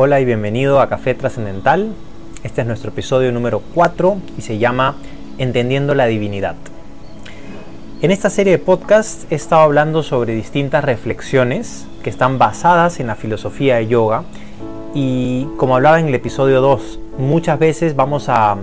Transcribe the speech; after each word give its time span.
Hola 0.00 0.20
y 0.20 0.24
bienvenido 0.24 0.80
a 0.80 0.88
Café 0.88 1.14
Trascendental. 1.14 1.92
Este 2.44 2.60
es 2.60 2.68
nuestro 2.68 2.90
episodio 2.92 3.32
número 3.32 3.60
4 3.74 4.18
y 4.38 4.42
se 4.42 4.56
llama 4.56 4.94
Entendiendo 5.38 5.92
la 5.96 6.06
Divinidad. 6.06 6.54
En 8.00 8.12
esta 8.12 8.30
serie 8.30 8.52
de 8.52 8.58
podcasts 8.60 9.26
he 9.28 9.34
estado 9.34 9.62
hablando 9.62 10.04
sobre 10.04 10.36
distintas 10.36 10.84
reflexiones 10.84 11.88
que 12.04 12.10
están 12.10 12.38
basadas 12.38 13.00
en 13.00 13.08
la 13.08 13.16
filosofía 13.16 13.74
de 13.78 13.88
yoga 13.88 14.22
y 14.94 15.48
como 15.56 15.74
hablaba 15.74 15.98
en 15.98 16.06
el 16.06 16.14
episodio 16.14 16.60
2, 16.60 17.00
muchas 17.18 17.58
veces 17.58 17.96
vamos 17.96 18.28
a, 18.28 18.56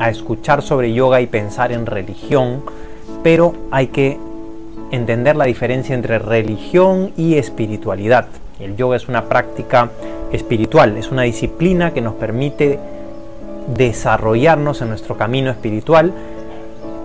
a 0.00 0.10
escuchar 0.10 0.62
sobre 0.62 0.92
yoga 0.92 1.20
y 1.20 1.28
pensar 1.28 1.70
en 1.70 1.86
religión, 1.86 2.64
pero 3.22 3.54
hay 3.70 3.86
que 3.86 4.18
entender 4.90 5.36
la 5.36 5.44
diferencia 5.44 5.94
entre 5.94 6.18
religión 6.18 7.12
y 7.16 7.36
espiritualidad. 7.36 8.26
El 8.62 8.76
yoga 8.76 8.96
es 8.96 9.08
una 9.08 9.24
práctica 9.24 9.90
espiritual, 10.32 10.96
es 10.96 11.10
una 11.10 11.22
disciplina 11.22 11.92
que 11.92 12.00
nos 12.00 12.14
permite 12.14 12.78
desarrollarnos 13.76 14.80
en 14.82 14.88
nuestro 14.88 15.16
camino 15.16 15.50
espiritual, 15.50 16.12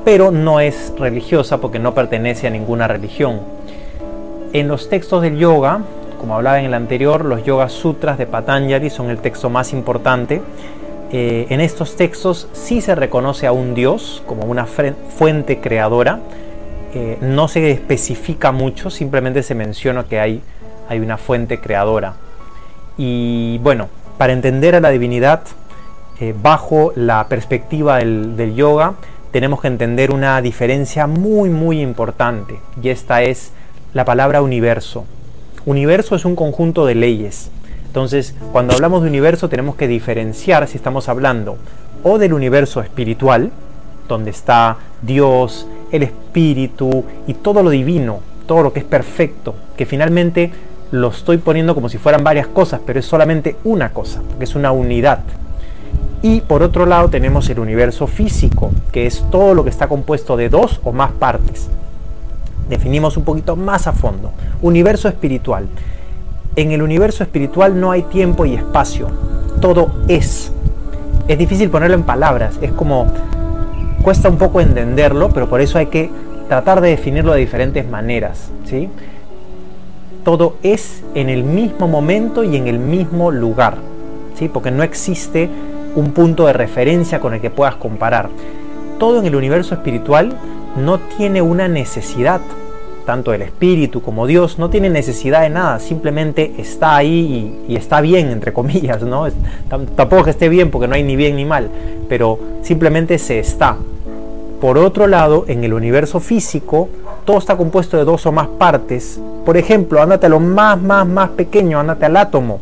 pero 0.06 0.32
no 0.32 0.60
es 0.60 0.94
religiosa 0.98 1.60
porque 1.60 1.80
no 1.80 1.94
pertenece 1.94 2.48
a 2.48 2.50
ninguna 2.50 2.88
religión. 2.88 3.42
En 4.54 4.68
los 4.68 4.88
textos 4.90 5.22
del 5.22 5.38
yoga, 5.38 5.82
como 6.20 6.36
hablaba 6.36 6.60
en 6.60 6.66
el 6.66 6.74
anterior, 6.74 7.26
los 7.26 7.44
Yoga 7.44 7.70
Sutras 7.70 8.18
de 8.18 8.26
Patanjali 8.26 8.90
son 8.90 9.10
el 9.10 9.18
texto 9.20 9.50
más 9.50 9.74
importante. 9.74 10.42
Eh, 11.12 11.48
en 11.50 11.62
estos 11.62 11.96
textos 11.96 12.48
sí 12.54 12.82
se 12.82 12.96
reconoce 12.96 13.48
a 13.48 13.52
un 13.52 13.76
dios 13.76 14.24
como 14.26 14.46
una 14.46 14.66
fuente 14.66 15.60
creadora, 15.60 16.20
eh, 16.94 17.18
no 17.22 17.48
se 17.48 17.72
especifica 17.72 18.52
mucho, 18.52 18.90
simplemente 18.90 19.44
se 19.44 19.56
menciona 19.56 20.06
que 20.06 20.20
hay, 20.20 20.42
hay 20.90 21.00
una 21.00 21.18
fuente 21.18 21.60
creadora. 21.60 22.14
Y 22.98 23.60
bueno, 23.60 23.90
para 24.18 24.34
entender 24.34 24.76
a 24.76 24.80
la 24.80 24.90
divinidad 24.90 25.42
eh, 26.20 26.34
bajo 26.42 26.92
la 26.96 27.28
perspectiva 27.28 27.98
del, 27.98 28.56
yoga, 28.56 28.96
tenemos 29.32 29.62
que 29.62 29.68
entender 29.68 30.12
una 30.12 30.42
diferencia 30.42 31.06
muy 31.06 31.50
muy 31.50 31.82
importante, 31.82 32.60
y 32.82 32.90
esta 32.90 33.22
es 33.22 33.52
la 33.94 34.06
palabra 34.06 34.42
universo. 34.42 35.06
Universo 35.66 36.16
es 36.16 36.26
un 36.26 36.36
conjunto 36.36 36.86
de 36.86 36.96
leyes. 36.96 37.52
Entonces, 37.86 38.36
cuando 38.52 38.74
hablamos 38.74 39.04
de 39.04 39.10
universo 39.10 39.50
tenemos 39.50 39.76
que 39.76 39.88
diferenciar 39.88 40.68
si 40.68 40.78
estamos 40.78 41.10
hablando 41.10 41.58
o 42.04 42.18
del 42.18 42.34
universo 42.34 42.82
espiritual, 42.82 43.52
donde 44.08 44.32
está 44.32 44.78
Dios, 45.02 45.68
el 45.92 46.04
espíritu 46.04 47.06
y 47.28 47.34
todo 47.34 47.64
lo 47.64 47.70
divino, 47.70 48.22
todo 48.46 48.64
lo 48.64 48.74
que 48.74 48.80
es 48.80 48.86
perfecto, 48.86 49.56
que 49.76 49.86
finalmente 49.86 50.52
lo 50.92 51.10
estoy 51.10 51.38
poniendo 51.38 51.76
como 51.76 51.90
si 51.90 51.98
fueran 51.98 52.24
varias 52.24 52.48
cosas, 52.48 52.82
pero 52.86 53.00
es 53.00 53.06
solamente 53.06 53.56
una 53.64 53.90
cosa, 53.90 54.22
que 54.38 54.44
es 54.44 54.56
una 54.56 54.72
unidad. 54.72 55.20
Y 56.22 56.42
por 56.42 56.64
otro 56.64 56.86
lado 56.86 57.10
tenemos 57.10 57.50
el 57.50 57.60
universo 57.60 58.08
físico, 58.08 58.72
que 58.92 59.06
es 59.06 59.24
todo 59.30 59.54
lo 59.54 59.64
que 59.64 59.70
está 59.70 59.88
compuesto 59.88 60.36
de 60.36 60.50
dos 60.50 60.80
o 60.84 60.92
más 60.92 61.12
partes. 61.12 61.70
Definimos 62.70 63.18
un 63.18 63.24
poquito 63.24 63.56
más 63.56 63.88
a 63.88 63.94
fondo. 63.94 64.32
Universo 64.62 65.08
espiritual. 65.08 65.68
En 66.56 66.72
el 66.72 66.82
universo 66.82 67.24
espiritual 67.24 67.80
no 67.80 67.92
hay 67.92 68.04
tiempo 68.04 68.46
y 68.46 68.56
espacio. 68.56 69.10
Todo 69.62 69.92
es. 70.08 70.52
Es 71.28 71.38
difícil 71.38 71.70
ponerlo 71.70 71.96
en 71.96 72.04
palabras. 72.04 72.58
Es 72.62 72.72
como 72.72 73.08
cuesta 74.02 74.30
un 74.30 74.38
poco 74.38 74.60
entenderlo, 74.60 75.30
pero 75.30 75.48
por 75.50 75.62
eso 75.62 75.78
hay 75.78 75.88
que 75.88 76.10
tratar 76.48 76.82
de 76.82 76.90
definirlo 76.90 77.34
de 77.34 77.40
diferentes 77.40 77.88
maneras. 77.88 78.50
¿sí? 78.66 78.90
Todo 80.28 80.58
es 80.62 81.04
en 81.16 81.30
el 81.30 81.46
mismo 81.46 81.88
momento 81.88 82.44
y 82.44 82.58
en 82.58 82.68
el 82.68 82.80
mismo 82.80 83.32
lugar, 83.32 83.78
¿sí? 84.38 84.50
porque 84.50 84.72
no 84.72 84.84
existe 84.84 85.50
un 85.96 86.12
punto 86.12 86.48
de 86.48 86.52
referencia 86.52 87.22
con 87.22 87.34
el 87.34 87.40
que 87.40 87.50
puedas 87.50 87.76
comparar. 87.76 88.28
Todo 89.00 89.20
en 89.20 89.26
el 89.26 89.38
universo 89.38 89.74
espiritual 89.74 90.38
no 90.76 91.00
tiene 91.00 91.42
una 91.42 91.70
necesidad, 91.70 92.42
tanto 93.06 93.34
el 93.34 93.42
espíritu 93.42 94.02
como 94.02 94.28
Dios 94.28 94.60
no 94.60 94.70
tiene 94.70 94.90
necesidad 94.90 95.44
de 95.44 95.50
nada, 95.50 95.80
simplemente 95.80 96.56
está 96.58 96.98
ahí 96.98 97.58
y, 97.66 97.78
está 97.78 98.02
bien, 98.02 98.28
entre 98.28 98.52
comillas, 98.52 99.04
¿no? 99.04 99.30
Tampoco 99.96 100.26
que 100.26 100.32
esté 100.32 100.50
bien 100.50 100.72
porque 100.72 100.90
no 100.90 100.96
hay 100.96 101.04
ni 101.04 101.16
bien 101.16 101.38
ni 101.38 101.46
mal, 101.46 101.70
pero 102.10 102.38
simplemente 102.64 103.18
se 103.18 103.40
está. 103.40 103.78
Por 104.60 104.78
otro 104.78 105.08
lado, 105.08 105.46
en 105.48 105.64
el 105.64 105.74
universo 105.74 106.20
físico, 106.20 106.90
todo 107.28 107.40
está 107.40 107.58
compuesto 107.58 107.98
de 107.98 108.06
dos 108.06 108.26
o 108.26 108.32
más 108.32 108.48
partes. 108.48 109.20
Por 109.46 109.58
ejemplo, 109.58 110.02
ándate 110.02 110.28
a 110.28 110.30
lo 110.30 110.40
más, 110.40 110.82
más, 110.82 111.06
más 111.06 111.30
pequeño, 111.32 111.78
ándate 111.78 112.06
al 112.06 112.16
átomo. 112.16 112.62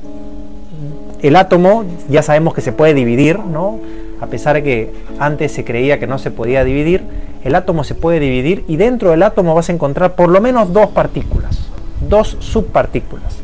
El 1.22 1.36
átomo 1.36 1.86
ya 2.09 2.24
sabemos 2.24 2.56
que 2.56 2.62
se 2.62 2.72
puede 2.72 2.96
dividir, 2.96 3.38
¿no? 3.38 3.80
A 4.20 4.25
pesar 4.25 4.56
de 4.56 4.64
que 4.64 4.94
antes 5.20 5.52
se 5.52 5.64
creía 5.64 6.00
que 6.00 6.08
no 6.08 6.18
se 6.18 6.31
podía 6.31 6.64
dividir, 6.64 7.04
el 7.44 7.54
átomo 7.54 7.84
se 7.84 7.94
puede 7.94 8.20
dividir 8.20 8.66
y 8.68 8.78
dentro 8.78 9.12
del 9.12 9.22
átomo 9.22 9.54
vas 9.54 9.70
a 9.70 9.72
encontrar 9.72 10.16
por 10.16 10.30
lo 10.30 10.42
menos 10.42 10.74
dos 10.74 10.88
partículas, 10.88 11.70
dos 12.09 12.36
subpartículas. 12.40 13.38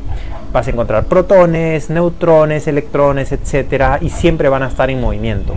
Vas 0.52 0.66
a 0.66 0.72
encontrar 0.72 1.06
protones, 1.06 1.92
neutrones, 1.92 2.66
electrones, 2.66 3.32
etcétera, 3.32 4.00
y 4.02 4.10
siempre 4.10 4.50
van 4.50 4.64
a 4.64 4.70
estar 4.70 4.90
en 4.90 5.00
movimiento. 5.00 5.54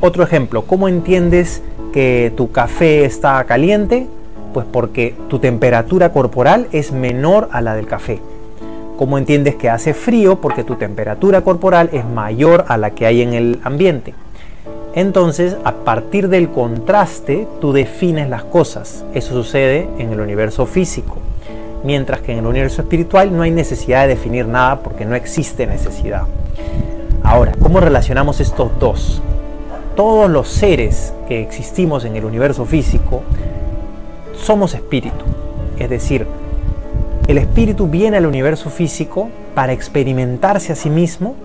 Otro 0.00 0.22
ejemplo, 0.22 0.62
¿cómo 0.62 0.86
entiendes 0.86 1.60
que 1.92 2.32
tu 2.36 2.52
café 2.52 3.04
está 3.04 3.42
caliente? 3.44 4.06
Pues 4.52 4.66
porque 4.70 5.14
tu 5.28 5.38
temperatura 5.38 6.12
corporal 6.12 6.68
es 6.72 6.92
menor 6.92 7.48
a 7.52 7.60
la 7.60 7.74
del 7.74 7.86
café. 7.86 8.20
¿Cómo 8.96 9.18
entiendes 9.18 9.56
que 9.56 9.70
hace 9.70 9.94
frío? 9.94 10.40
Porque 10.40 10.62
tu 10.62 10.76
temperatura 10.76 11.40
corporal 11.40 11.88
es 11.92 12.04
mayor 12.04 12.66
a 12.68 12.76
la 12.76 12.90
que 12.90 13.06
hay 13.06 13.22
en 13.22 13.32
el 13.32 13.60
ambiente. 13.64 14.14
Entonces, 14.94 15.56
a 15.64 15.72
partir 15.72 16.28
del 16.28 16.50
contraste, 16.50 17.48
tú 17.60 17.72
defines 17.72 18.28
las 18.28 18.44
cosas. 18.44 19.04
Eso 19.14 19.32
sucede 19.32 19.88
en 19.98 20.12
el 20.12 20.20
universo 20.20 20.66
físico. 20.66 21.16
Mientras 21.82 22.20
que 22.20 22.32
en 22.32 22.38
el 22.38 22.46
universo 22.46 22.82
espiritual 22.82 23.34
no 23.34 23.42
hay 23.42 23.50
necesidad 23.50 24.02
de 24.02 24.08
definir 24.08 24.46
nada 24.46 24.80
porque 24.80 25.06
no 25.06 25.14
existe 25.14 25.66
necesidad. 25.66 26.24
Ahora, 27.24 27.52
¿cómo 27.60 27.80
relacionamos 27.80 28.40
estos 28.40 28.70
dos? 28.78 29.22
Todos 29.96 30.30
los 30.30 30.48
seres 30.48 31.14
que 31.26 31.40
existimos 31.40 32.04
en 32.04 32.14
el 32.16 32.24
universo 32.24 32.66
físico 32.66 33.22
somos 34.34 34.74
espíritu. 34.74 35.24
Es 35.78 35.90
decir, 35.90 36.26
el 37.28 37.38
espíritu 37.38 37.88
viene 37.88 38.16
al 38.16 38.26
universo 38.26 38.70
físico 38.70 39.30
para 39.54 39.72
experimentarse 39.72 40.72
a 40.72 40.76
sí 40.76 40.90
mismo 40.90 41.36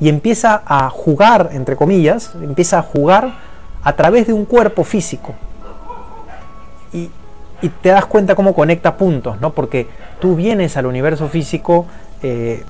y 0.00 0.08
empieza 0.08 0.62
a 0.66 0.88
jugar, 0.90 1.50
entre 1.52 1.76
comillas, 1.76 2.32
empieza 2.42 2.78
a 2.78 2.82
jugar 2.82 3.34
a 3.82 3.92
través 3.94 4.26
de 4.26 4.32
un 4.32 4.44
cuerpo 4.44 4.84
físico. 4.84 5.34
Y, 6.92 7.10
te 7.82 7.88
das 7.88 8.04
cuenta 8.04 8.34
cómo 8.34 8.54
conecta 8.54 8.96
puntos, 8.96 9.40
¿no? 9.40 9.52
Porque 9.52 9.86
tú 10.20 10.36
vienes 10.36 10.76
al 10.76 10.86
universo 10.86 11.28
físico 11.28 11.86
eh, 12.22 12.62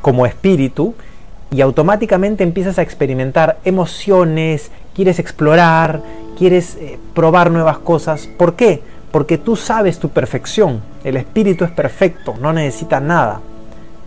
como 0.00 0.24
espíritu 0.24 0.94
y 1.50 1.60
automáticamente 1.60 2.42
empiezas 2.42 2.78
a 2.78 2.82
experimentar 2.82 3.58
emociones, 3.64 4.70
quieres 4.94 5.18
explorar, 5.18 6.00
quieres 6.38 6.76
eh, 6.76 6.98
probar 7.14 7.50
nuevas 7.50 7.78
cosas. 7.78 8.26
¿Por 8.26 8.54
qué? 8.54 8.82
Porque 9.14 9.38
tú 9.38 9.54
sabes 9.54 10.00
tu 10.00 10.08
perfección. 10.08 10.80
El 11.04 11.16
espíritu 11.16 11.64
es 11.64 11.70
perfecto, 11.70 12.34
no 12.40 12.52
necesita 12.52 12.98
nada. 12.98 13.40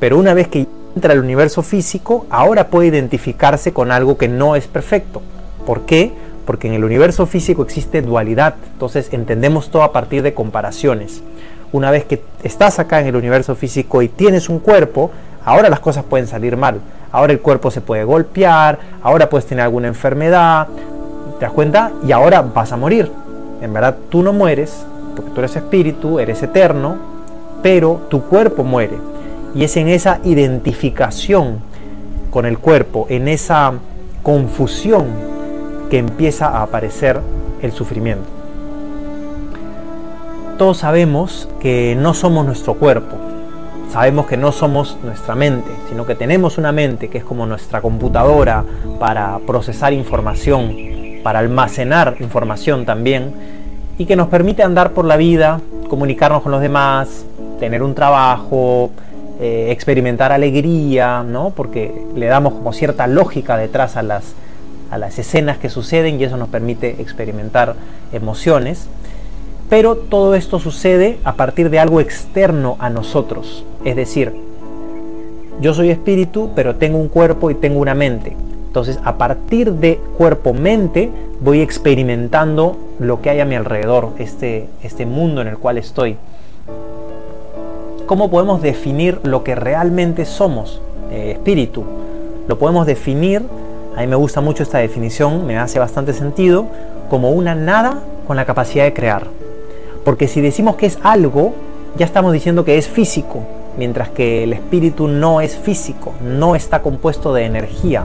Pero 0.01 0.17
una 0.17 0.33
vez 0.33 0.49
que 0.49 0.67
entra 0.97 1.13
al 1.13 1.21
universo 1.21 1.63
físico, 1.63 2.25
ahora 2.29 2.67
puede 2.67 2.89
identificarse 2.89 3.71
con 3.71 3.93
algo 3.93 4.17
que 4.17 4.27
no 4.27 4.57
es 4.57 4.67
perfecto. 4.67 5.21
¿Por 5.65 5.85
qué? 5.85 6.11
Porque 6.45 6.67
en 6.67 6.73
el 6.73 6.83
universo 6.83 7.25
físico 7.25 7.63
existe 7.63 8.01
dualidad. 8.01 8.55
Entonces 8.73 9.07
entendemos 9.13 9.71
todo 9.71 9.83
a 9.83 9.93
partir 9.93 10.23
de 10.23 10.33
comparaciones. 10.33 11.23
Una 11.71 11.89
vez 11.89 12.03
que 12.03 12.21
estás 12.43 12.77
acá 12.77 12.99
en 12.99 13.07
el 13.07 13.15
universo 13.15 13.55
físico 13.55 14.01
y 14.01 14.09
tienes 14.09 14.49
un 14.49 14.59
cuerpo, 14.59 15.11
ahora 15.45 15.69
las 15.69 15.79
cosas 15.79 16.03
pueden 16.03 16.27
salir 16.27 16.57
mal. 16.57 16.81
Ahora 17.13 17.31
el 17.31 17.39
cuerpo 17.39 17.71
se 17.71 17.79
puede 17.79 18.03
golpear, 18.03 18.77
ahora 19.01 19.29
puedes 19.29 19.45
tener 19.45 19.63
alguna 19.63 19.87
enfermedad, 19.87 20.67
¿te 21.39 21.45
das 21.45 21.53
cuenta? 21.53 21.93
Y 22.05 22.11
ahora 22.11 22.41
vas 22.41 22.73
a 22.73 22.75
morir. 22.75 23.09
En 23.61 23.71
verdad 23.71 23.95
tú 24.09 24.21
no 24.21 24.33
mueres, 24.33 24.85
porque 25.17 25.31
tú 25.31 25.39
eres 25.39 25.55
espíritu, 25.55 26.19
eres 26.19 26.41
eterno, 26.41 26.95
pero 27.61 28.01
tu 28.09 28.21
cuerpo 28.21 28.63
muere. 28.63 28.97
Y 29.53 29.63
es 29.63 29.75
en 29.75 29.89
esa 29.89 30.19
identificación 30.23 31.59
con 32.31 32.45
el 32.45 32.59
cuerpo, 32.59 33.07
en 33.09 33.27
esa 33.27 33.73
confusión, 34.23 35.05
que 35.89 35.97
empieza 35.97 36.47
a 36.47 36.63
aparecer 36.63 37.19
el 37.61 37.71
sufrimiento. 37.71 38.25
Todos 40.57 40.77
sabemos 40.77 41.49
que 41.59 41.95
no 41.97 42.13
somos 42.13 42.45
nuestro 42.45 42.75
cuerpo, 42.75 43.15
sabemos 43.91 44.25
que 44.25 44.37
no 44.37 44.51
somos 44.51 44.97
nuestra 45.03 45.35
mente, 45.35 45.69
sino 45.89 46.05
que 46.05 46.15
tenemos 46.15 46.57
una 46.57 46.71
mente 46.71 47.09
que 47.09 47.19
es 47.19 47.23
como 47.23 47.45
nuestra 47.45 47.81
computadora 47.81 48.63
para 48.99 49.39
procesar 49.45 49.93
información, 49.93 50.75
para 51.23 51.39
almacenar 51.39 52.17
información 52.19 52.85
también, 52.85 53.56
y 53.97 54.05
que 54.05 54.15
nos 54.15 54.27
permite 54.27 54.63
andar 54.63 54.91
por 54.91 55.05
la 55.05 55.17
vida, 55.17 55.59
comunicarnos 55.89 56.43
con 56.43 56.51
los 56.51 56.61
demás, 56.61 57.25
tener 57.59 57.81
un 57.81 57.95
trabajo, 57.95 58.91
eh, 59.39 59.67
experimentar 59.71 60.31
alegría, 60.31 61.23
¿no? 61.23 61.51
porque 61.51 62.05
le 62.15 62.27
damos 62.27 62.53
como 62.53 62.73
cierta 62.73 63.07
lógica 63.07 63.57
detrás 63.57 63.97
a 63.97 64.03
las, 64.03 64.33
a 64.91 64.97
las 64.97 65.17
escenas 65.19 65.57
que 65.57 65.69
suceden 65.69 66.19
y 66.19 66.23
eso 66.23 66.37
nos 66.37 66.49
permite 66.49 67.01
experimentar 67.01 67.75
emociones. 68.11 68.87
Pero 69.69 69.95
todo 69.95 70.35
esto 70.35 70.59
sucede 70.59 71.19
a 71.23 71.33
partir 71.33 71.69
de 71.69 71.79
algo 71.79 71.99
externo 71.99 72.77
a 72.79 72.89
nosotros. 72.89 73.65
Es 73.83 73.95
decir, 73.95 74.33
yo 75.59 75.73
soy 75.73 75.89
espíritu, 75.89 76.51
pero 76.55 76.75
tengo 76.75 76.97
un 76.97 77.09
cuerpo 77.09 77.51
y 77.51 77.55
tengo 77.55 77.79
una 77.79 77.95
mente. 77.95 78.37
Entonces, 78.77 79.01
a 79.03 79.17
partir 79.17 79.73
de 79.73 79.99
cuerpo-mente, 80.19 81.09
voy 81.39 81.61
experimentando 81.61 82.77
lo 82.99 83.23
que 83.23 83.31
hay 83.31 83.39
a 83.39 83.45
mi 83.45 83.55
alrededor, 83.55 84.11
este, 84.19 84.67
este 84.83 85.07
mundo 85.07 85.41
en 85.41 85.47
el 85.47 85.57
cual 85.57 85.79
estoy. 85.79 86.15
¿Cómo 88.05 88.29
podemos 88.29 88.61
definir 88.61 89.19
lo 89.23 89.43
que 89.43 89.55
realmente 89.55 90.25
somos? 90.25 90.79
Eh, 91.09 91.31
espíritu. 91.31 91.85
Lo 92.47 92.59
podemos 92.59 92.85
definir, 92.85 93.41
a 93.95 94.01
mí 94.01 94.05
me 94.05 94.15
gusta 94.15 94.41
mucho 94.41 94.61
esta 94.61 94.77
definición, 94.77 95.47
me 95.47 95.57
hace 95.57 95.79
bastante 95.79 96.13
sentido, 96.13 96.67
como 97.09 97.31
una 97.31 97.55
nada 97.55 98.03
con 98.27 98.37
la 98.37 98.45
capacidad 98.45 98.83
de 98.83 98.93
crear. 98.93 99.25
Porque 100.05 100.27
si 100.27 100.39
decimos 100.39 100.75
que 100.75 100.85
es 100.85 100.99
algo, 101.01 101.55
ya 101.97 102.05
estamos 102.05 102.31
diciendo 102.31 102.63
que 102.63 102.77
es 102.77 102.87
físico, 102.87 103.39
mientras 103.75 104.09
que 104.09 104.43
el 104.43 104.53
espíritu 104.53 105.07
no 105.07 105.41
es 105.41 105.55
físico, 105.55 106.13
no 106.21 106.55
está 106.55 106.83
compuesto 106.83 107.33
de 107.33 107.45
energía. 107.45 108.03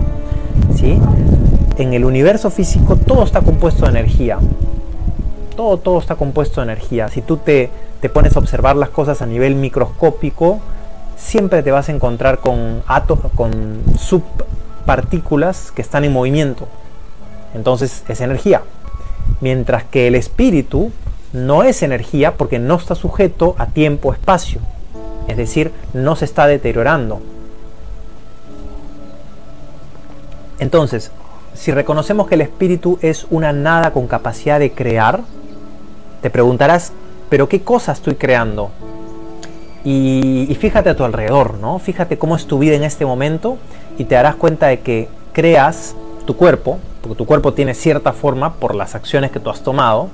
En 0.82 1.94
el 1.94 2.04
universo 2.04 2.50
físico 2.50 2.96
todo 2.96 3.22
está 3.22 3.40
compuesto 3.40 3.84
de 3.84 3.90
energía. 3.90 4.38
Todo, 5.54 5.76
todo 5.76 5.98
está 6.00 6.16
compuesto 6.16 6.60
de 6.60 6.64
energía. 6.64 7.08
Si 7.08 7.22
tú 7.22 7.36
te, 7.36 7.70
pones 8.12 8.34
a 8.34 8.40
observar 8.40 8.74
las 8.74 8.88
cosas 8.88 9.22
a 9.22 9.26
nivel 9.26 9.54
microscópico, 9.54 10.58
siempre 11.16 11.62
te 11.62 11.70
vas 11.70 11.88
a 11.88 11.92
encontrar 11.92 12.38
con, 12.38 12.82
con 13.36 13.82
subpartículas 13.96 15.70
que 15.70 15.82
están 15.82 16.02
en 16.04 16.12
movimiento. 16.12 16.66
Entonces 17.54 18.02
es 18.08 18.20
energía. 18.20 18.62
Mientras 19.40 19.84
que 19.84 20.08
el 20.08 20.16
espíritu 20.16 20.90
no 21.32 21.62
es 21.62 21.84
energía 21.84 22.34
porque 22.36 22.58
no 22.58 22.74
está 22.74 22.96
sujeto 22.96 23.54
a 23.56 23.66
tiempo-espacio. 23.66 24.60
Es 25.28 25.36
decir, 25.36 25.70
no 25.94 26.16
se 26.16 26.24
está 26.24 26.48
deteriorando. 26.48 27.22
Entonces, 30.62 31.10
si 31.54 31.72
reconocemos 31.72 32.28
que 32.28 32.36
el 32.36 32.40
espíritu 32.40 32.96
es 33.02 33.26
una 33.30 33.52
nada 33.52 33.92
con 33.92 34.06
capacidad 34.06 34.60
de 34.60 34.70
crear, 34.70 35.22
te 36.20 36.30
preguntarás, 36.30 36.92
pero 37.28 37.48
¿qué 37.48 37.62
cosa 37.62 37.90
estoy 37.90 38.14
creando? 38.14 38.70
Y, 39.84 40.56
fíjate 40.60 40.90
a 40.90 40.96
tu 40.96 41.02
alrededor, 41.02 41.54
¿no? 41.54 41.80
Fíjate 41.80 42.16
cómo 42.16 42.36
es 42.36 42.46
tu 42.46 42.60
vida 42.60 42.76
en 42.76 42.84
este 42.84 43.04
momento 43.04 43.58
y 43.98 44.04
te 44.04 44.14
darás 44.14 44.36
cuenta 44.36 44.68
de 44.68 44.78
que 44.78 45.08
creas 45.32 45.96
tu 46.26 46.36
cuerpo, 46.36 46.78
porque 47.00 47.16
tu 47.16 47.26
cuerpo 47.26 47.52
tiene 47.54 47.74
cierta 47.74 48.12
forma 48.12 48.54
por 48.54 48.76
las 48.76 48.94
acciones 48.94 49.32
que 49.32 49.40
tú 49.40 49.50
has 49.50 49.64
tomado, 49.64 50.10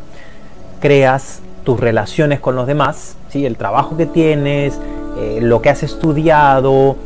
creas 0.81 1.41
tus 1.63 1.79
relaciones 1.79 2.41
con 2.41 2.57
los 2.57 2.67
demás, 2.67 3.17
¿sí? 3.29 3.45
el 3.45 3.59
trabajo 3.59 3.99
que 3.99 4.07
tienes, 4.07 4.81
eh, 5.19 5.41
lo 5.43 5.61
que 5.61 5.69
has 5.69 5.83
estudiado, 5.83 6.97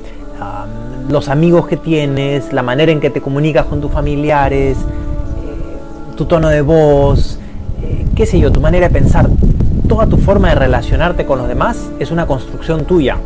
los 1.08 1.28
amigos 1.28 1.66
que 1.66 1.76
tienes, 1.76 2.52
la 2.52 2.62
manera 2.62 2.92
en 2.92 3.00
que 3.00 3.10
te 3.10 3.20
comunicas 3.20 3.66
con 3.66 3.80
tus 3.80 3.90
familiares, 3.90 4.76
eh, 4.78 6.16
tu 6.16 6.26
tono 6.26 6.48
de 6.48 6.60
voz, 6.60 7.38
eh, 7.82 8.06
qué 8.14 8.26
sé 8.26 8.38
yo, 8.38 8.50
tu 8.52 8.60
manera 8.60 8.88
de 8.88 8.94
pensar, 8.94 9.28
toda 9.88 10.06
tu 10.06 10.16
forma 10.16 10.48
de 10.50 10.54
relacionarte 10.54 11.26
con 11.26 11.38
los 11.38 11.48
demás 11.48 11.90
es 11.98 12.10
una 12.10 12.26
construcción 12.26 12.84
tuya, 12.84 13.16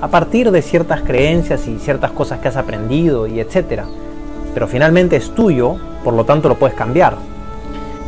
a 0.00 0.08
partir 0.08 0.50
de 0.50 0.62
ciertas 0.62 1.02
creencias 1.02 1.66
y 1.66 1.78
ciertas 1.78 2.12
cosas 2.12 2.40
que 2.40 2.48
has 2.48 2.56
aprendido 2.56 3.26
y 3.26 3.40
etcétera. 3.40 3.84
Pero 4.54 4.66
finalmente 4.66 5.16
es 5.16 5.30
tuyo, 5.34 5.76
por 6.04 6.14
lo 6.14 6.24
tanto 6.24 6.48
lo 6.48 6.56
puedes 6.56 6.76
cambiar. 6.76 7.16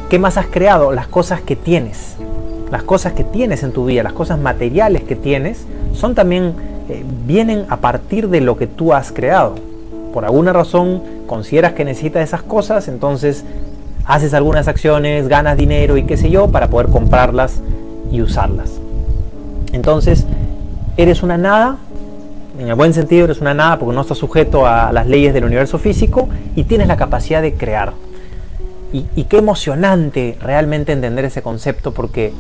¿Qué 0.09 0.19
más 0.19 0.37
has 0.37 0.47
creado? 0.47 0.91
Las 0.91 1.07
cosas 1.07 1.41
que 1.41 1.55
tienes. 1.55 2.17
Las 2.71 2.83
cosas 2.83 3.13
que 3.13 3.25
tienes 3.25 3.63
en 3.63 3.73
tu 3.73 3.85
vida, 3.85 4.03
las 4.03 4.13
cosas 4.13 4.39
materiales 4.39 5.03
que 5.03 5.17
tienes, 5.17 5.67
son 5.93 6.15
también, 6.15 6.55
eh, 6.91 7.05
vienen 7.27 7.67
a 7.69 7.77
partir 7.77 8.29
de 8.29 8.41
lo 8.41 8.57
que 8.57 8.67
tú 8.67 8.93
has 8.93 9.13
creado. 9.13 9.55
Por 10.13 10.25
alguna 10.25 10.53
razón 10.53 11.03
consideras 11.27 11.75
que 11.75 11.85
necesitas 11.85 12.25
esas 12.25 12.43
cosas, 12.43 12.89
entonces 12.89 13.45
haces 14.05 14.35
algunas 14.35 14.67
acciones, 14.67 15.29
ganas 15.29 15.57
dinero 15.57 15.97
y 15.97 16.03
qué 16.03 16.17
sé 16.17 16.31
yo, 16.31 16.49
para 16.49 16.69
poder 16.69 16.89
comprarlas 16.89 17.61
y 18.11 18.23
usarlas. 18.23 18.73
Entonces, 19.73 20.27
eres 20.97 21.23
una 21.23 21.39
nada, 21.39 21.77
en 22.59 22.69
el 22.69 22.75
buen 22.75 22.93
sentido 22.93 23.25
eres 23.27 23.41
una 23.41 23.55
nada 23.55 23.79
porque 23.79 23.95
no 23.95 24.01
estás 24.01 24.19
sujeto 24.19 24.67
a 24.67 24.93
las 24.93 25.07
leyes 25.07 25.33
del 25.33 25.45
universo 25.45 25.79
físico 25.79 26.29
y 26.57 26.65
tienes 26.65 26.89
la 26.89 26.97
capacidad 26.97 27.41
de 27.41 27.55
crear. 27.55 27.93
Y, 28.93 29.23
qué 29.25 29.39
emocionante 29.39 30.37
realmente 30.43 30.91
entender 30.91 31.25
ese 31.25 31.43
concepto 31.43 31.95
porque 31.95 32.33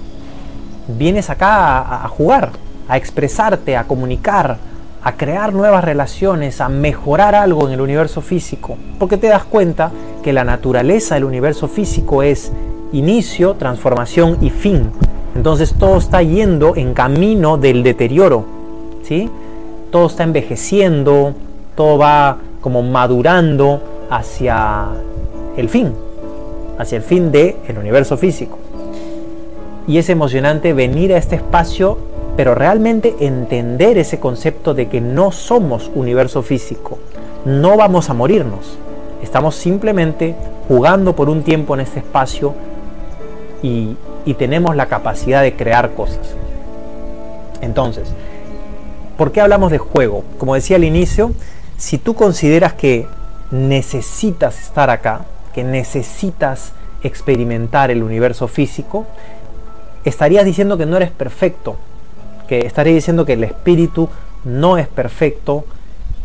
vienes 0.88 1.30
acá 1.30 1.78
a, 1.78 2.04
a 2.04 2.08
jugar, 2.08 2.50
a 2.90 2.96
expresarte, 2.96 3.76
a 3.76 3.84
comunicar, 3.84 4.58
a 5.02 5.12
crear 5.12 5.54
nuevas 5.54 5.84
relaciones, 5.84 6.60
a 6.60 6.68
mejorar 6.68 7.36
algo 7.36 7.68
en 7.68 7.74
el 7.74 7.80
universo 7.80 8.20
físico, 8.20 8.76
porque 8.98 9.16
te 9.16 9.28
das 9.28 9.44
cuenta 9.44 9.92
que 10.24 10.32
la 10.32 10.42
naturaleza 10.42 11.14
del 11.14 11.24
universo 11.24 11.68
físico 11.68 12.24
es 12.24 12.50
inicio, 12.92 13.54
transformación 13.54 14.38
y 14.40 14.50
fin. 14.50 14.90
Entonces 15.36 15.72
todo 15.74 15.98
está 15.98 16.20
yendo 16.22 16.74
en 16.74 16.92
camino 16.92 17.56
del 17.56 17.84
deterioro, 17.84 18.44
¿sí? 19.04 19.30
Todo 19.92 20.08
está 20.08 20.24
envejeciendo, 20.24 21.34
todo 21.76 21.96
va 21.96 22.38
como 22.60 22.82
madurando 22.82 23.80
hacia 24.10 24.88
el 25.56 25.68
fin, 25.68 25.94
hacia 26.76 26.96
el 26.96 27.02
fin 27.02 27.30
del 27.30 27.54
el 27.68 27.78
universo 27.78 28.16
físico. 28.16 28.58
Y 29.86 29.98
es 29.98 30.10
emocionante 30.10 30.72
venir 30.72 31.14
a 31.14 31.18
este 31.18 31.36
espacio, 31.36 32.09
pero 32.40 32.54
realmente 32.54 33.16
entender 33.20 33.98
ese 33.98 34.18
concepto 34.18 34.72
de 34.72 34.88
que 34.88 35.02
no 35.02 35.30
somos 35.30 35.90
universo 35.94 36.42
físico, 36.42 36.98
no 37.44 37.76
vamos 37.76 38.08
a 38.08 38.14
morirnos, 38.14 38.78
estamos 39.22 39.56
simplemente 39.56 40.34
jugando 40.66 41.14
por 41.14 41.28
un 41.28 41.42
tiempo 41.42 41.74
en 41.74 41.80
este 41.80 41.98
espacio 41.98 42.54
y 43.62 43.94
y 44.24 44.32
tenemos 44.32 44.74
la 44.74 44.86
capacidad 44.86 45.42
de 45.42 45.54
crear 45.54 45.92
cosas. 45.92 46.34
Entonces, 47.60 48.08
¿por 49.18 49.32
qué 49.32 49.42
hablamos 49.42 49.70
de 49.70 49.78
juego? 49.78 50.24
Como 50.38 50.54
decía 50.54 50.76
al 50.76 50.84
inicio, 50.84 51.32
si 51.76 51.98
tú 51.98 52.14
consideras 52.14 52.72
que 52.72 53.06
necesitas 53.50 54.58
estar 54.58 54.88
acá, 54.88 55.26
que 55.52 55.62
necesitas 55.62 56.72
experimentar 57.02 57.90
el 57.90 58.02
universo 58.02 58.48
físico, 58.48 59.04
estarías 60.04 60.46
diciendo 60.46 60.78
que 60.78 60.86
no 60.86 60.96
eres 60.96 61.10
perfecto, 61.10 61.76
que 62.50 62.66
estarías 62.66 62.96
diciendo 62.96 63.24
que 63.24 63.34
el 63.34 63.44
espíritu 63.44 64.08
no 64.44 64.76
es 64.76 64.88
perfecto 64.88 65.64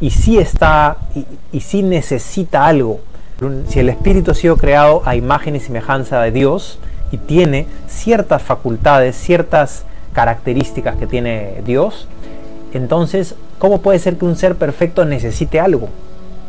y 0.02 0.10
sí 0.10 0.40
está 0.40 0.98
y, 1.14 1.26
y 1.54 1.60
sí 1.62 1.84
necesita 1.84 2.66
algo. 2.66 3.00
Si 3.68 3.80
el 3.80 3.90
espíritu 3.90 4.32
ha 4.32 4.34
sido 4.34 4.58
creado 4.58 5.04
a 5.06 5.16
imagen 5.16 5.56
y 5.56 5.60
semejanza 5.60 6.22
de 6.22 6.32
Dios, 6.32 6.80
y 7.12 7.18
tiene 7.18 7.68
ciertas 7.88 8.42
facultades, 8.42 9.16
ciertas 9.16 9.86
características 10.14 10.96
que 10.96 11.06
tiene 11.06 11.62
Dios, 11.64 12.08
entonces, 12.74 13.36
¿cómo 13.60 13.82
puede 13.82 14.00
ser 14.00 14.18
que 14.18 14.26
un 14.26 14.36
ser 14.36 14.56
perfecto 14.56 15.06
necesite 15.06 15.60
algo? 15.60 15.90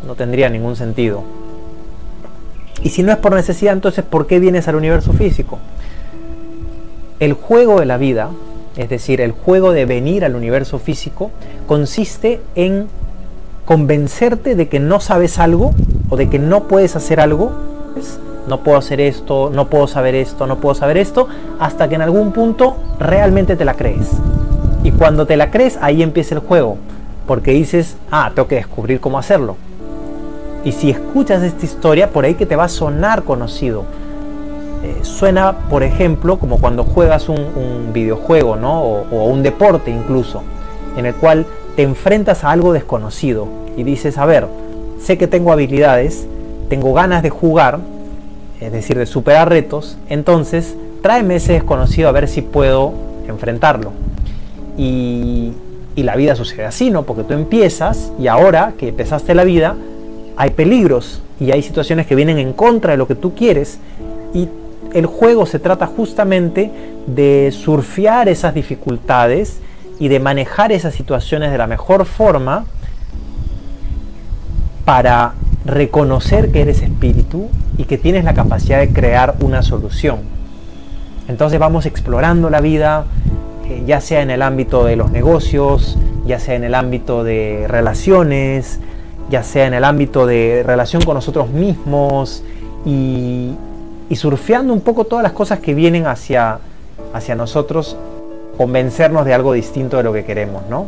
No 0.07 0.15
tendría 0.15 0.49
ningún 0.49 0.75
sentido. 0.75 1.23
Y 2.83 2.89
si 2.89 3.03
no 3.03 3.13
es 3.13 3.19
por 3.19 3.35
necesidad, 3.35 3.75
entonces, 3.75 4.05
¿por 4.05 4.27
qué 4.27 4.41
vienes 4.41 4.69
al 4.69 4.77
universo 4.77 5.13
físico? 5.13 5.59
El 7.21 7.35
juego 7.35 7.79
de 7.79 7.87
la 7.87 7.99
vida, 7.99 8.31
es 8.77 8.89
decir, 8.89 9.21
el 9.21 9.33
juego 9.33 9.73
de 9.73 9.87
venir 9.87 10.25
al 10.25 10.37
universo 10.37 10.79
físico, 10.79 11.31
consiste 11.67 12.41
en 12.55 12.89
convencerte 13.65 14.55
de 14.55 14.69
que 14.69 14.81
no 14.81 15.01
sabes 15.01 15.39
algo 15.39 15.73
o 16.09 16.17
de 16.17 16.29
que 16.29 16.39
no 16.39 16.69
puedes 16.69 16.95
hacer 16.95 17.21
algo 17.21 17.53
no 18.47 18.63
puedo 18.63 18.79
hacer 18.79 19.01
esto, 19.01 19.51
no 19.53 19.69
puedo 19.69 19.87
saber 19.87 20.15
esto, 20.15 20.47
no 20.47 20.59
puedo 20.59 20.75
saber 20.75 20.97
esto, 20.97 21.29
hasta 21.59 21.89
que 21.89 21.97
en 21.97 22.03
algún 22.03 22.33
punto 22.33 22.77
realmente 22.99 23.57
te 23.57 23.65
la 23.65 23.75
crees. 23.75 24.09
Y 24.85 24.93
cuando 24.93 25.27
te 25.27 25.37
la 25.37 25.51
crees, 25.51 25.79
ahí 25.81 26.03
empieza 26.03 26.35
el 26.35 26.41
juego, 26.41 26.79
porque 27.27 27.53
dices, 27.53 27.97
ah, 28.11 28.31
tengo 28.35 28.47
que 28.49 28.57
descubrir 28.57 29.01
cómo 29.01 29.19
hacerlo. 29.19 29.57
Y 30.65 30.73
si 30.73 30.91
escuchas 30.91 31.43
esta 31.43 31.65
historia, 31.65 32.11
por 32.11 32.25
ahí 32.25 32.35
que 32.35 32.47
te 32.47 32.57
va 32.57 32.65
a 32.65 32.69
sonar 32.69 33.25
conocido. 33.25 33.85
Eh, 34.83 34.99
suena, 35.03 35.69
por 35.69 35.83
ejemplo, 35.83 36.39
como 36.39 36.59
cuando 36.59 36.85
juegas 36.85 37.29
un, 37.29 37.93
videojuego, 37.93 38.57
¿no? 38.57 38.83
O, 38.83 39.07
o 39.11 39.25
un 39.25 39.43
deporte 39.43 39.91
incluso, 39.91 40.43
en 40.97 41.07
el 41.07 41.15
cual 41.15 41.47
te 41.77 41.83
enfrentas 41.83 42.45
a 42.45 42.51
algo 42.51 42.73
desconocido 42.73 43.49
y 43.77 43.85
dices, 43.85 44.19
a 44.19 44.27
ver, 44.27 44.47
sé 45.01 45.17
que 45.17 45.27
tengo 45.27 45.51
habilidades, 45.51 46.27
tengo 46.69 46.93
ganas 46.93 47.23
de 47.23 47.31
jugar, 47.31 47.79
es 48.61 48.73
decir, 48.73 48.99
de 48.99 49.07
superar 49.07 49.49
retos, 49.49 49.97
entonces 50.09 50.77
tráeme 51.03 51.37
ese 51.37 51.55
desconocido 51.55 52.09
a 52.09 52.13
ver 52.13 52.29
si 52.29 52.43
puedo 52.43 52.93
enfrentarlo. 53.29 53.93
Y, 54.77 55.53
y 55.95 56.03
la 56.03 56.15
vida 56.17 56.37
sucede 56.37 56.67
así, 56.67 56.91
¿no? 56.91 57.05
Porque 57.05 57.25
tú 57.25 57.33
empiezas 57.33 58.13
y 58.19 58.27
ahora 58.27 58.75
que 58.79 58.89
empezaste 58.89 59.35
la 59.35 59.45
vida, 59.45 59.77
hay 60.37 60.51
peligros 60.51 61.23
y 61.41 61.51
hay 61.53 61.63
situaciones 61.63 62.07
que 62.07 62.15
vienen 62.15 62.39
en 62.39 62.53
contra 62.53 62.93
de 62.93 62.99
lo 62.99 63.07
que 63.07 63.15
tú 63.15 63.35
quieres 63.35 63.79
y 64.35 64.49
el 64.93 65.07
juego 65.07 65.47
se 65.47 65.59
trata 65.59 65.87
justamente 65.87 66.71
de 67.07 67.53
surfear 67.53 68.29
esas 68.29 68.55
dificultades 68.55 69.61
y 69.99 70.09
de 70.09 70.21
manejar 70.21 70.73
esas 70.73 70.95
situaciones 70.95 71.51
de 71.51 71.59
la 71.59 71.67
mejor 71.67 72.05
forma 72.05 72.67
para 74.85 75.35
reconocer 75.65 76.53
que 76.53 76.63
eres 76.63 76.83
espíritu 76.83 77.49
y 77.77 77.85
que 77.85 77.99
tienes 77.99 78.25
la 78.25 78.35
capacidad 78.35 78.79
de 78.79 78.93
crear 78.93 79.37
una 79.41 79.63
solución. 79.63 80.21
Entonces 81.29 81.59
vamos 81.59 81.87
explorando 81.87 82.51
la 82.51 82.61
vida, 82.61 83.07
eh, 83.69 83.83
ya 83.87 84.01
sea 84.01 84.23
en 84.23 84.31
el 84.31 84.43
ámbito 84.43 84.85
de 84.85 84.97
los 84.97 85.11
negocios, 85.11 85.99
ya 86.25 86.39
sea 86.39 86.55
en 86.55 86.65
el 86.65 86.75
ámbito 86.75 87.25
de 87.25 87.67
relaciones, 87.69 88.79
ya 89.29 89.43
sea 89.43 89.67
en 89.67 89.75
el 89.75 89.85
ámbito 89.85 90.27
de 90.27 90.63
relación 90.65 91.03
con 91.03 91.15
nosotros 91.15 91.51
mismos 91.51 92.45
y, 92.85 93.55
surfeando 94.15 94.73
un 94.73 94.81
poco 94.81 95.05
todas 95.05 95.25
las 95.25 95.33
cosas 95.33 95.59
que 95.59 95.75
vienen 95.75 96.07
hacia, 96.07 96.61
hacia 97.13 97.35
nosotros, 97.35 97.97
convencernos 98.57 99.25
de 99.25 99.35
algo 99.35 99.53
distinto 99.53 99.97
de 99.97 100.05
lo 100.05 100.13
que 100.13 100.25
queremos, 100.25 100.63
¿no? 100.71 100.87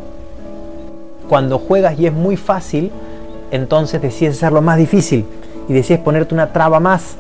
Cuando 1.29 1.59
juegas 1.59 1.99
y 1.99 2.07
es 2.07 2.13
muy 2.13 2.37
fácil, 2.37 2.93
entonces 3.51 4.01
decides 4.01 4.37
hacerlo 4.37 4.63
más 4.63 4.79
difícil 4.79 5.25
y 5.69 5.73
decides 5.73 6.01
ponerte 6.01 6.35
una 6.35 6.53
traba 6.53 6.81
más. 6.81 7.17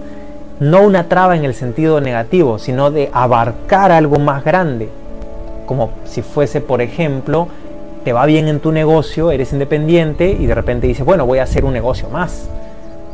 No 0.60 0.82
una 0.82 1.08
traba 1.08 1.36
en 1.36 1.44
el 1.44 1.54
sentido 1.54 2.00
negativo, 2.00 2.58
sino 2.58 2.90
de 2.90 3.10
abarcar 3.12 3.92
algo 3.92 4.18
más 4.18 4.44
grande. 4.44 4.88
Como 5.66 5.90
si 6.04 6.22
fuese, 6.22 6.60
por 6.60 6.80
ejemplo, 6.80 7.48
te 8.04 8.12
va 8.12 8.24
bien 8.26 8.48
en 8.48 8.60
tu 8.60 8.72
negocio, 8.72 9.30
eres 9.30 9.52
independiente 9.52 10.30
y 10.30 10.46
de 10.46 10.54
repente 10.54 10.86
dices, 10.86 11.04
bueno, 11.04 11.26
voy 11.26 11.38
a 11.38 11.42
hacer 11.42 11.64
un 11.64 11.72
negocio 11.72 12.08
más. 12.08 12.48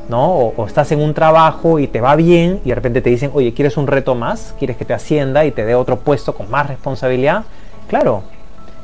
¿No? 0.08 0.32
O, 0.34 0.66
estás 0.66 0.92
en 0.92 1.00
un 1.00 1.14
trabajo 1.14 1.78
y 1.78 1.86
te 1.86 2.00
va 2.00 2.16
bien 2.16 2.60
y 2.64 2.70
de 2.70 2.74
repente 2.74 3.00
te 3.00 3.10
dicen, 3.10 3.30
oye, 3.34 3.54
¿quieres 3.54 3.76
un 3.76 3.86
reto 3.86 4.14
más? 4.14 4.54
¿Quieres 4.58 4.76
que 4.76 4.84
te 4.84 4.94
ascienda 4.94 5.44
y 5.44 5.52
te 5.52 5.64
dé 5.64 5.74
otro 5.74 5.98
puesto 6.00 6.34
con 6.34 6.50
más 6.50 6.66
responsabilidad? 6.66 7.44
Claro, 7.88 8.22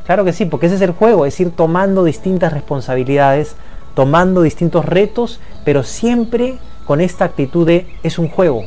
claro 0.06 0.24
que 0.24 0.32
sí, 0.32 0.44
porque 0.44 0.66
ese 0.66 0.76
es 0.76 0.82
el 0.82 0.92
juego, 0.92 1.26
es 1.26 1.38
ir 1.40 1.50
tomando 1.50 2.04
distintas 2.04 2.52
responsabilidades 2.52 3.56
tomando 3.94 4.42
distintos 4.42 4.84
retos, 4.84 5.40
pero 5.64 5.82
siempre 5.82 6.58
con 6.86 7.00
esta 7.00 7.24
actitud 7.24 7.66
de 7.66 7.86
es 8.02 8.18
un 8.18 8.28
juego. 8.28 8.64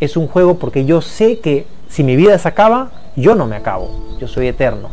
Es 0.00 0.16
un 0.16 0.26
juego 0.26 0.58
porque 0.58 0.84
yo 0.84 1.00
sé 1.00 1.38
que 1.38 1.66
si 1.88 2.02
mi 2.02 2.16
vida 2.16 2.38
se 2.38 2.48
acaba, 2.48 2.90
yo 3.16 3.34
no 3.34 3.46
me 3.46 3.56
acabo, 3.56 4.16
yo 4.18 4.28
soy 4.28 4.48
eterno. 4.48 4.88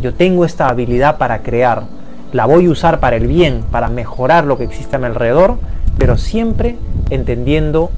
Yo 0.00 0.14
tengo 0.14 0.44
esta 0.44 0.68
habilidad 0.68 1.18
para 1.18 1.42
crear, 1.42 1.84
la 2.32 2.46
voy 2.46 2.66
a 2.66 2.70
usar 2.70 3.00
para 3.00 3.16
el 3.16 3.26
bien, 3.26 3.62
para 3.70 3.88
mejorar 3.88 4.44
lo 4.44 4.56
que 4.56 4.64
existe 4.64 4.96
a 4.96 4.98
mi 4.98 5.06
alrededor, 5.06 5.58
pero 5.98 6.16
siempre 6.16 6.76
entendiendo 7.10 7.90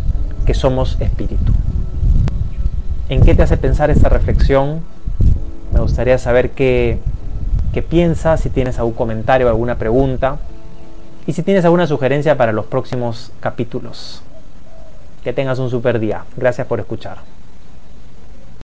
que 0.46 0.54
somos 0.54 0.96
espíritu. 1.00 1.52
¿En 3.08 3.22
qué 3.22 3.34
te 3.34 3.42
hace 3.42 3.56
pensar 3.56 3.90
esta 3.90 4.08
reflexión? 4.08 4.80
Me 5.72 5.80
gustaría 5.80 6.18
saber 6.18 6.50
qué, 6.50 6.98
qué 7.72 7.82
piensas, 7.82 8.40
si 8.40 8.50
tienes 8.50 8.78
algún 8.78 8.94
comentario 8.94 9.48
alguna 9.48 9.76
pregunta 9.76 10.38
y 11.26 11.32
si 11.32 11.42
tienes 11.42 11.64
alguna 11.64 11.86
sugerencia 11.86 12.36
para 12.36 12.52
los 12.52 12.66
próximos 12.66 13.30
capítulos. 13.40 14.22
Que 15.22 15.32
tengas 15.32 15.58
un 15.58 15.70
super 15.70 16.00
día. 16.00 16.24
Gracias 16.36 16.66
por 16.66 16.80
escuchar. 16.80 17.18